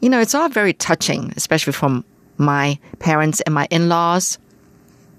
[0.01, 2.05] you know, it's all very touching, especially from
[2.37, 4.39] my parents and my in-laws.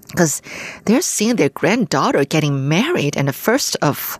[0.08, 0.42] Because
[0.86, 4.18] they're seeing their granddaughter getting married, and the first of,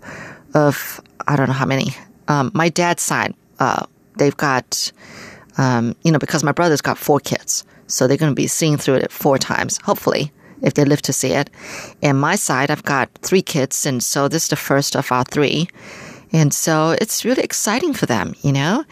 [0.55, 1.97] of I don't know how many.
[2.29, 4.93] Um, my dad's side, uh, they've got
[5.61, 7.65] um, you know, because my brother's got four kids.
[7.87, 11.13] So they're going to be seeing through it four times, hopefully, if they live to
[11.13, 11.51] see it.
[12.03, 13.87] And my side, I've got three kids.
[13.87, 15.69] And so this is the first of our three.
[16.33, 18.85] And so it's really exciting for them, you know?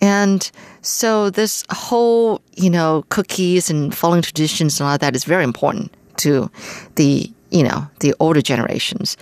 [0.00, 5.44] And so this whole, you know, cookies and following traditions and all that is very
[5.44, 6.50] important to
[6.94, 9.16] the, you know, the older generations.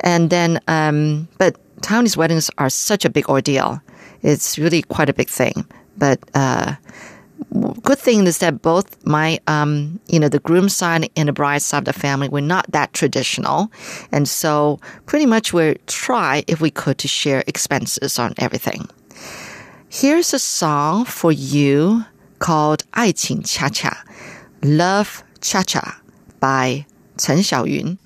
[0.00, 3.80] And then, um, but Taiwanese weddings are such a big ordeal.
[4.22, 5.64] It's really quite a big thing.
[5.96, 6.74] But uh,
[7.83, 11.61] good thing is that both my, um, you know, the groom side and the bride
[11.61, 13.71] side of the family were not that traditional,
[14.11, 18.87] and so pretty much we try if we could to share expenses on everything.
[19.89, 22.05] Here's a song for you
[22.39, 24.03] called "爱情恰恰"
[24.61, 26.01] Love Cha Cha
[26.39, 26.85] by
[27.17, 27.97] Chen Xiaoyun.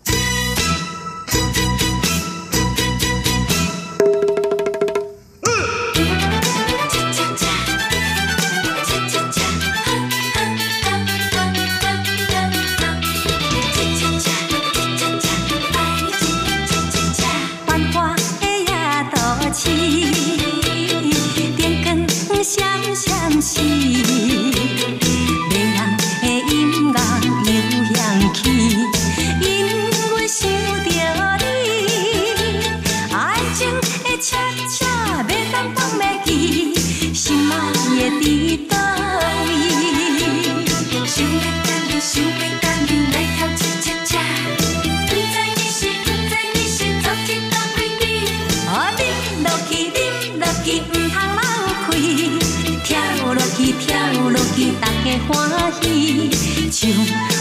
[55.29, 56.31] 欢喜。
[56.71, 56.89] 手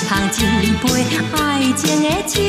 [0.08, 0.86] 捧一杯
[1.36, 2.40] 爱情的酒，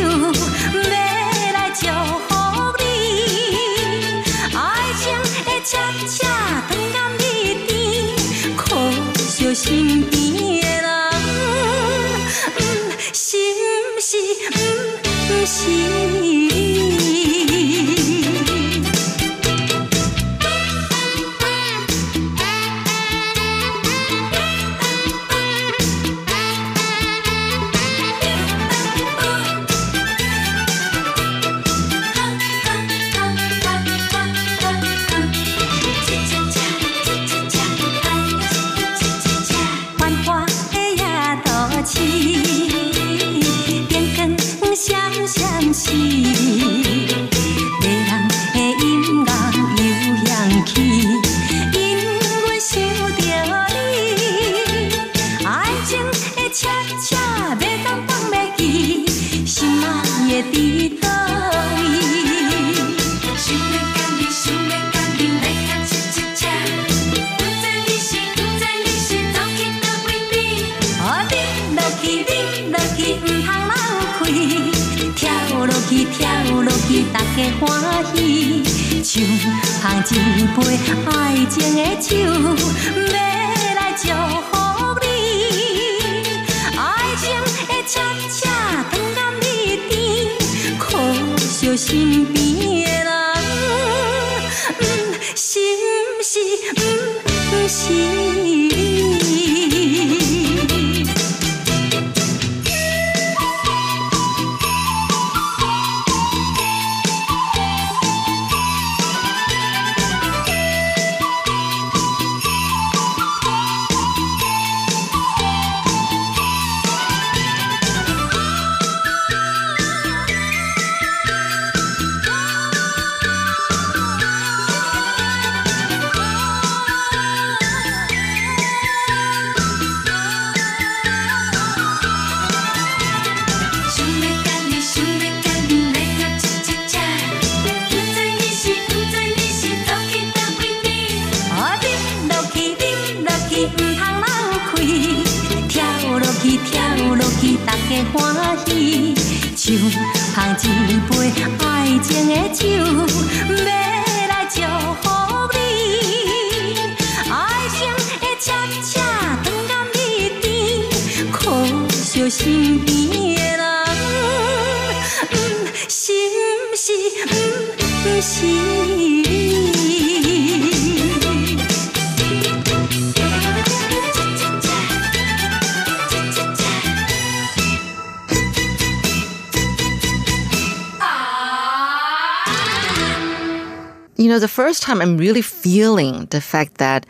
[184.17, 187.05] You know, the first time I'm really feeling the fact that,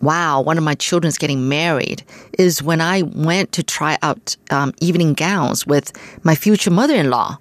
[0.00, 2.02] wow, one of my children's getting married
[2.40, 5.92] is when I went to try out um, evening gowns with
[6.24, 7.38] my future mother in law,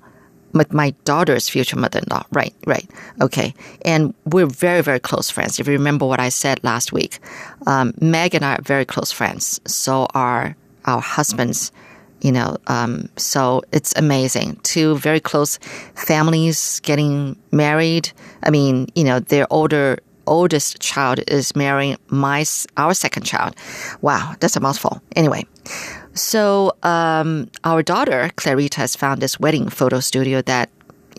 [0.53, 2.23] with my daughter's future mother in law.
[2.31, 2.89] Right, right.
[3.21, 3.53] Okay.
[3.85, 5.59] And we're very, very close friends.
[5.59, 7.19] If you remember what I said last week,
[7.67, 9.59] um, Meg and I are very close friends.
[9.65, 11.71] So are our husbands
[12.21, 15.57] you know um, so it's amazing two very close
[15.95, 18.11] families getting married
[18.43, 22.45] i mean you know their older oldest child is marrying my
[22.77, 23.55] our second child
[24.01, 25.43] wow that's a mouthful anyway
[26.19, 30.69] so um, our daughter clarita has found this wedding photo studio that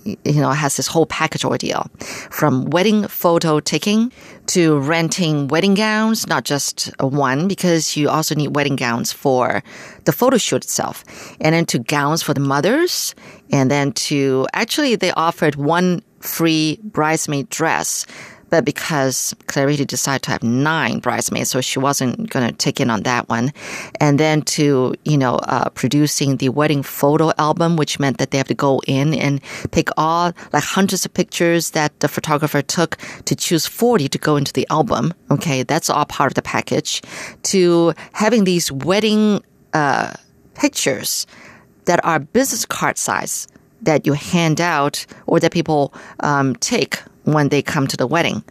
[0.05, 1.86] you know, has this whole package ordeal
[2.30, 4.12] from wedding photo taking
[4.46, 9.62] to renting wedding gowns, not just one, because you also need wedding gowns for
[10.05, 11.05] the photo shoot itself,
[11.40, 13.14] and then to gowns for the mothers,
[13.53, 18.07] and then to actually they offered one free bridesmaid dress.
[18.51, 22.90] But because Clarita decided to have nine bridesmaids, so she wasn't going to take in
[22.90, 23.53] on that one.
[24.01, 28.38] And then to, you know, uh, producing the wedding photo album, which meant that they
[28.38, 29.40] have to go in and
[29.70, 34.36] pick all, like hundreds of pictures that the photographer took to choose 40 to go
[34.36, 35.14] into the album.
[35.30, 35.62] Okay.
[35.62, 37.03] That's all part of the package.
[37.44, 39.42] To having these wedding,
[39.72, 40.12] uh,
[40.61, 41.26] pictures
[41.86, 43.48] that are business card size
[43.82, 48.44] that you hand out or that people um, take when they come to the wedding.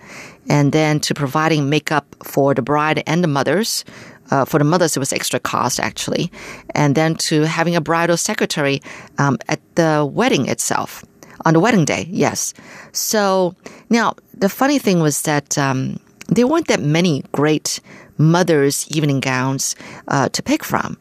[0.49, 3.85] And then to providing makeup for the bride and the mothers.
[4.31, 6.31] Uh, for the mothers, it was extra cost actually.
[6.75, 8.81] And then to having a bridal secretary
[9.17, 11.03] um, at the wedding itself.
[11.45, 12.53] On the wedding day, yes.
[12.91, 13.55] So
[13.89, 17.79] now the funny thing was that um, there weren't that many great
[18.17, 19.75] mothers' evening gowns
[20.09, 20.97] uh, to pick from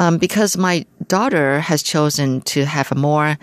[0.00, 3.38] um, because my daughter has chosen to have a more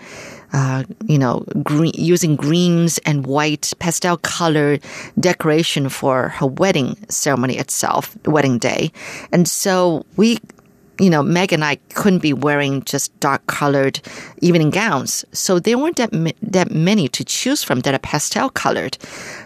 [0.52, 4.82] uh, you know, green, using greens and white pastel colored
[5.18, 8.90] decoration for her wedding ceremony itself, wedding day.
[9.32, 10.38] And so we,
[10.98, 14.00] you know, Meg and I couldn't be wearing just dark colored
[14.42, 15.24] evening gowns.
[15.32, 18.98] So there weren't that, ma- that many to choose from that are pastel colored.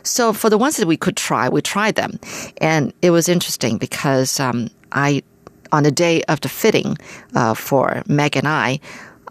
[0.03, 2.19] So for the ones that we could try, we tried them.
[2.59, 5.23] And it was interesting because, um, I,
[5.71, 6.97] on the day of the fitting,
[7.35, 8.81] uh, for Meg and I,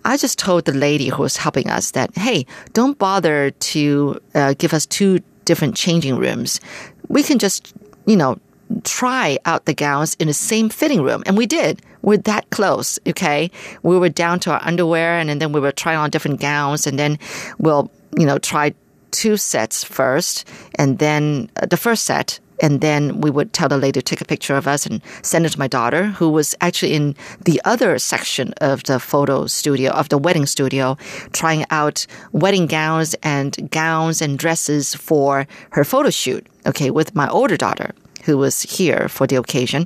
[0.05, 4.53] I just told the lady who was helping us that, hey, don't bother to uh,
[4.57, 6.59] give us two different changing rooms.
[7.07, 7.73] We can just,
[8.05, 8.39] you know,
[8.83, 11.23] try out the gowns in the same fitting room.
[11.25, 11.81] And we did.
[12.01, 13.51] We're that close, okay?
[13.83, 16.87] We were down to our underwear and and then we were trying on different gowns
[16.87, 17.19] and then
[17.59, 18.73] we'll, you know, try
[19.11, 23.77] two sets first and then uh, the first set and then we would tell the
[23.77, 26.55] lady to take a picture of us and send it to my daughter, who was
[26.61, 30.97] actually in the other section of the photo studio, of the wedding studio,
[31.33, 37.27] trying out wedding gowns and gowns and dresses for her photo shoot, okay, with my
[37.27, 37.91] older daughter,
[38.23, 39.85] who was here for the occasion.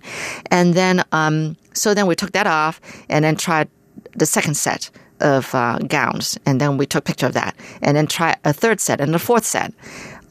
[0.51, 3.69] And then, um, so then we took that off and then tried
[4.15, 7.97] the second set of uh, gowns, and then we took a picture of that, and
[7.97, 9.73] then try a third set and a fourth set.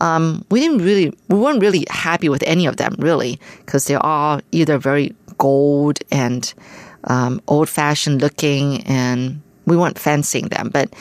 [0.01, 4.05] Um, we didn't really, we weren't really happy with any of them, really, because they're
[4.05, 6.53] all either very gold and
[7.05, 10.71] um, old fashioned looking, and we weren't fancying them.
[10.73, 10.95] But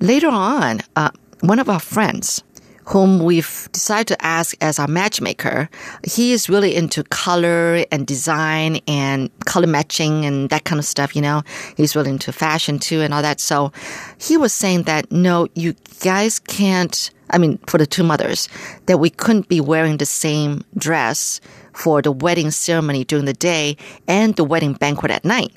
[0.00, 1.10] later on, uh,
[1.40, 2.42] one of our friends,
[2.90, 5.70] whom we've decided to ask as our matchmaker,
[6.04, 11.14] he is really into color and design and color matching and that kind of stuff,
[11.14, 11.42] you know.
[11.76, 13.38] He's really into fashion too and all that.
[13.38, 13.72] So
[14.18, 18.48] he was saying that, no, you guys can't, I mean, for the two mothers,
[18.86, 21.40] that we couldn't be wearing the same dress
[21.72, 23.76] for the wedding ceremony during the day
[24.08, 25.52] and the wedding banquet at night.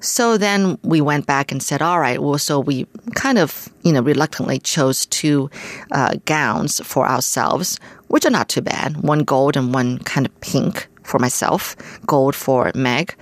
[0.00, 3.92] So then we went back and said, all right, well, so we kind of, you
[3.92, 5.50] know, reluctantly chose two
[5.90, 8.98] uh, gowns for ourselves, which are not too bad.
[8.98, 11.74] One gold and one kind of pink for myself,
[12.06, 13.14] gold for Meg.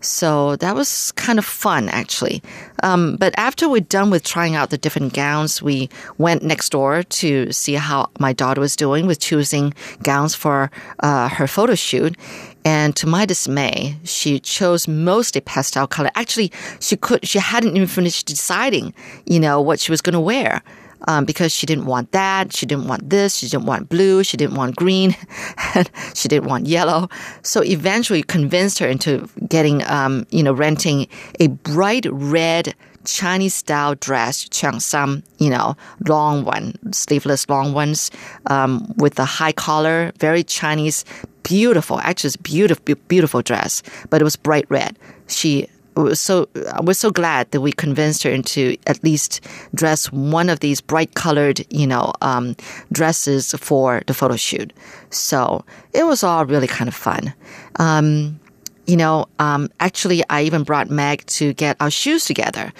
[0.00, 2.42] So that was kind of fun, actually.
[2.82, 5.88] Um, but after we're done with trying out the different gowns, we
[6.18, 10.70] went next door to see how my daughter was doing with choosing gowns for
[11.00, 12.16] uh, her photo shoot.
[12.64, 16.10] And to my dismay, she chose mostly pastel color.
[16.14, 18.94] Actually, she could, she hadn't even finished deciding,
[19.26, 20.62] you know, what she was going to wear.
[21.06, 24.36] Um, because she didn't want that, she didn't want this, she didn't want blue, she
[24.36, 25.16] didn't want green,
[26.14, 27.08] she didn't want yellow.
[27.42, 31.06] So eventually convinced her into getting, um, you know, renting
[31.38, 32.74] a bright red
[33.04, 35.76] Chinese style dress, cheongsam, you know,
[36.06, 38.10] long one, sleeveless long ones,
[38.46, 41.04] um, with a high collar, very Chinese,
[41.42, 44.98] beautiful, actually it's beautiful, beautiful dress, but it was bright red.
[45.28, 45.68] She
[46.14, 46.48] so
[46.82, 49.40] we're so glad that we convinced her into at least
[49.74, 52.56] dress one of these bright colored, you know, um,
[52.92, 54.72] dresses for the photo shoot.
[55.10, 57.34] So it was all really kind of fun.
[57.76, 58.38] Um,
[58.86, 62.72] you know, um, actually, I even brought Meg to get our shoes together.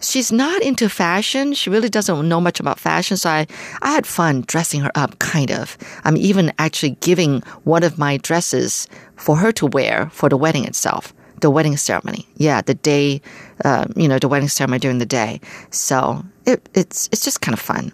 [0.00, 1.54] She's not into fashion.
[1.54, 3.16] She really doesn't know much about fashion.
[3.16, 3.46] So I,
[3.82, 5.76] I had fun dressing her up, kind of.
[6.04, 10.64] I'm even actually giving one of my dresses for her to wear for the wedding
[10.64, 12.27] itself the wedding ceremony.
[12.35, 13.21] Yeah, the day,
[13.65, 15.41] uh, you know, the wedding ceremony during the day.
[15.71, 17.91] So it, it's it's just kind of fun.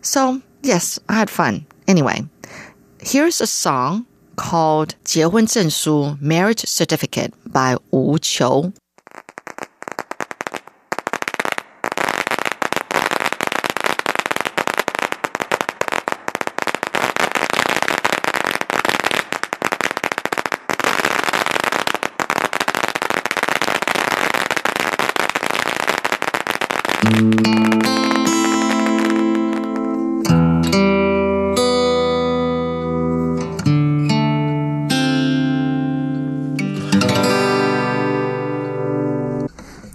[0.00, 1.66] So yes, I had fun.
[1.86, 2.24] Anyway,
[3.00, 8.72] here's a song called 结婚证书 Marriage Certificate by Wu Qiu.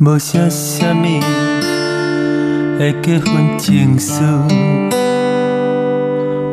[0.04, 1.06] 无写什么
[2.76, 4.14] 的结婚证书，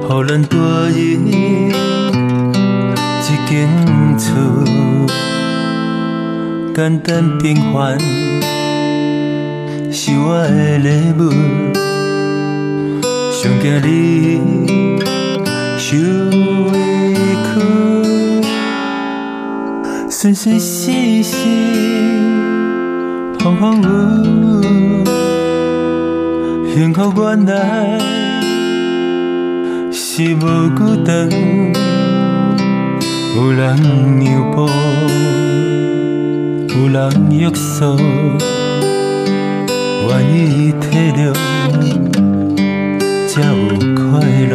[0.08, 1.18] 互咱住入一
[3.50, 3.68] 间
[4.20, 4.36] 厝，
[6.76, 7.98] 简单平凡
[9.92, 11.32] 是我的礼物，
[13.32, 15.00] 上惊你
[15.76, 15.98] 受
[16.72, 16.78] 委
[17.48, 17.50] 屈，
[20.08, 22.09] 顺顺时时。
[23.50, 23.88] 风风雨
[25.04, 25.06] 雨，
[26.72, 27.98] 幸福原来
[29.92, 30.38] 是无
[30.78, 31.10] 久长。
[33.36, 33.60] 有人
[34.22, 34.70] 让步，
[36.76, 37.00] 有人
[37.32, 37.98] 约束，
[40.08, 40.86] 愿意体
[41.18, 41.34] 谅，
[43.28, 43.52] 才有
[43.96, 44.54] 快乐。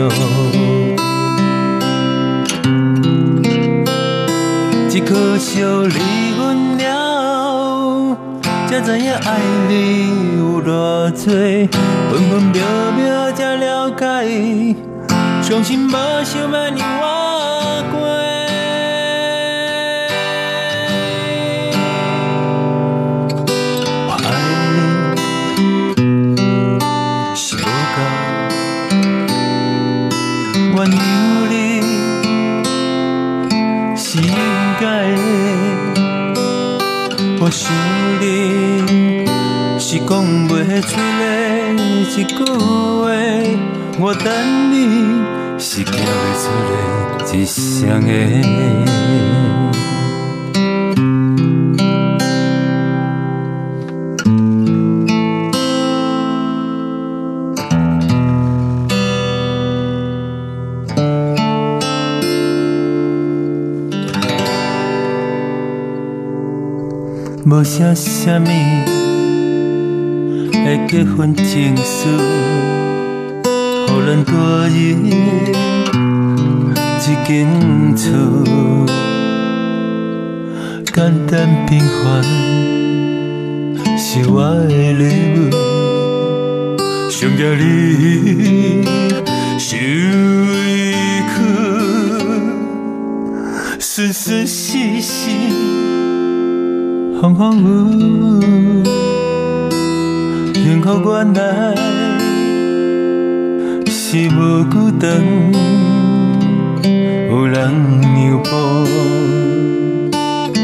[4.89, 6.24] 只可惜离婚了。
[8.67, 9.39] 才知影爱
[9.69, 9.73] 你
[10.39, 11.13] 有偌多，
[12.11, 12.57] 分分秒
[12.97, 14.03] 秒才了解，
[15.43, 15.93] 伤心无
[16.25, 17.24] 想要你忘
[40.81, 41.75] 出的
[42.17, 43.11] 一句话，
[44.01, 44.27] 我等
[44.73, 44.75] 你
[45.59, 45.97] 是叫袂
[46.41, 46.45] 出
[47.19, 48.09] 的一声的。
[67.47, 68.49] 无写什么
[70.65, 71.45] 的结婚证
[71.77, 72.09] 书，
[73.87, 74.73] 互咱住入
[77.01, 77.37] 一间
[77.95, 78.09] 厝，
[80.87, 80.97] 简
[81.27, 81.33] 单
[81.67, 82.25] 平凡
[83.99, 85.03] 是我的礼
[85.37, 85.39] 物，
[87.11, 87.63] 上夜你
[89.59, 90.53] 受委
[91.29, 91.37] 屈，
[93.79, 95.29] 顺顺时时，
[97.21, 99.04] 风风雨雨。
[100.65, 101.75] 幸福原来
[103.87, 105.23] 是无孤单，
[107.29, 108.49] 有人让步，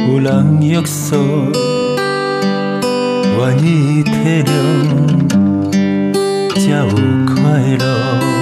[0.08, 1.52] 有人约束，
[3.36, 4.10] 愿意体
[4.42, 4.48] 谅，
[6.54, 6.86] 才有
[7.26, 7.36] 快
[7.78, 8.39] 乐。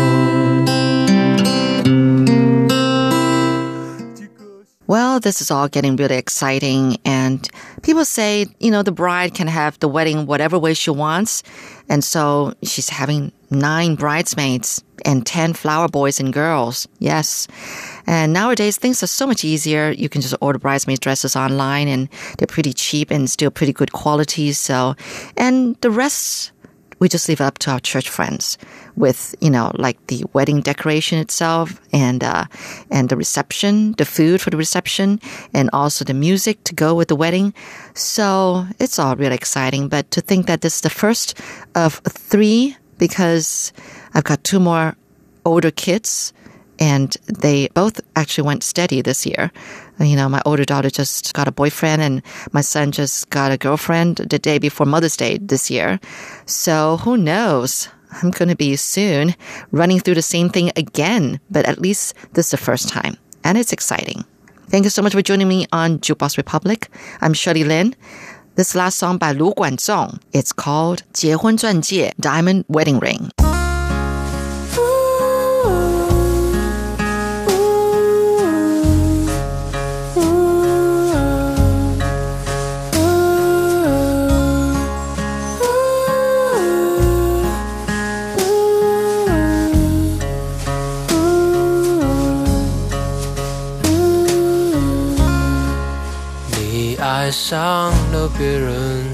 [5.20, 6.96] This is all getting really exciting.
[7.04, 7.48] And
[7.82, 11.42] people say, you know, the bride can have the wedding whatever way she wants.
[11.88, 16.86] And so she's having nine bridesmaids and 10 flower boys and girls.
[16.98, 17.46] Yes.
[18.06, 19.90] And nowadays things are so much easier.
[19.90, 22.08] You can just order bridesmaid dresses online and
[22.38, 24.52] they're pretty cheap and still pretty good quality.
[24.52, 24.94] So,
[25.36, 26.52] and the rest
[26.98, 28.58] we just leave it up to our church friends
[28.96, 32.44] with you know like the wedding decoration itself and uh,
[32.90, 35.20] and the reception the food for the reception
[35.54, 37.54] and also the music to go with the wedding.
[37.94, 41.38] So it's all really exciting but to think that this is the first
[41.74, 43.72] of three because
[44.14, 44.96] i've got two more
[45.44, 46.32] older kids
[46.79, 49.51] and they both actually went steady this year.
[49.99, 52.21] You know, my older daughter just got a boyfriend and
[52.51, 55.99] my son just got a girlfriend the day before Mother's Day this year.
[56.45, 57.87] So who knows?
[58.21, 59.35] I'm going to be soon
[59.71, 63.57] running through the same thing again, but at least this is the first time and
[63.57, 64.25] it's exciting.
[64.67, 66.89] Thank you so much for joining me on Jukebox Republic.
[67.21, 67.95] I'm Shirley Lin.
[68.55, 73.31] This last song by Lu Guanzong, it's called 结婚钻戒 Diamond Wedding Ring.
[97.20, 99.04] 爱上了别人，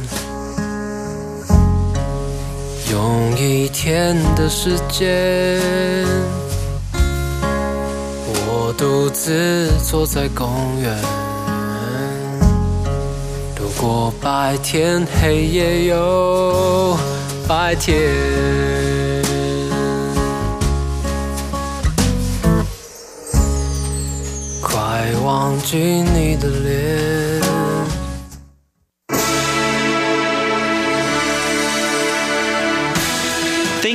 [2.93, 5.59] 用一天的时间，
[8.27, 10.47] 我独自坐在公
[10.83, 10.95] 园，
[13.57, 16.99] 度过白天，黑夜又
[17.49, 17.97] 白天。
[24.61, 27.24] 快忘记你的脸。